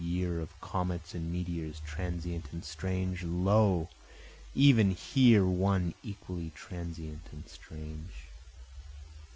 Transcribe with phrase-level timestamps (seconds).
[0.03, 3.87] Year of comets and meteors transient and strange lo!
[4.55, 8.09] even here one equally transient and strange!